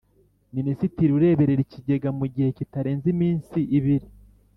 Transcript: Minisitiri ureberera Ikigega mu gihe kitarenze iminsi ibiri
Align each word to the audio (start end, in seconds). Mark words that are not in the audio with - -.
Minisitiri 0.55 1.11
ureberera 1.17 1.61
Ikigega 1.67 2.09
mu 2.19 2.25
gihe 2.33 2.49
kitarenze 2.57 3.05
iminsi 3.13 3.57
ibiri 3.77 4.07